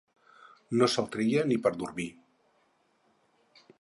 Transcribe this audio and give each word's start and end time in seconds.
No 0.79 0.87
se'l 0.93 1.09
treia 1.15 1.43
ni 1.51 1.59
per 1.67 1.73
dormir. 1.83 2.09